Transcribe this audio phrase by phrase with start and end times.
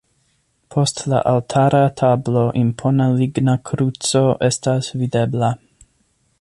[0.75, 5.55] Post la altara tablo impona ligna kruco estas videbla.